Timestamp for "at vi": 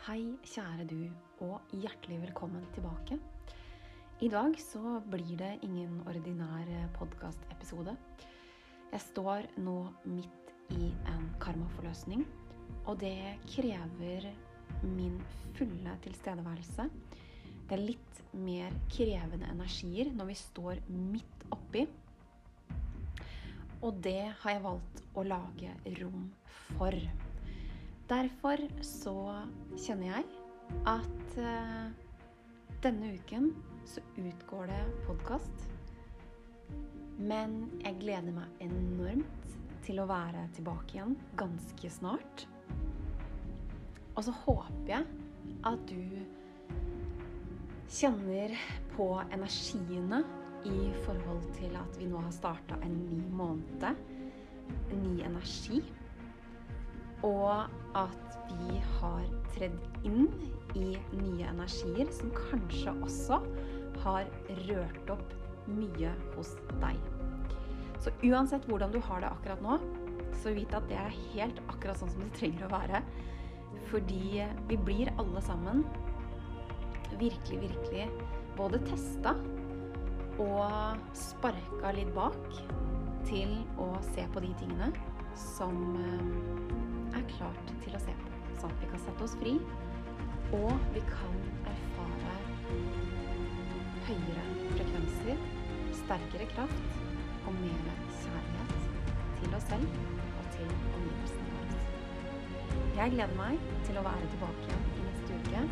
51.78-52.10, 57.98-58.80, 88.74-88.88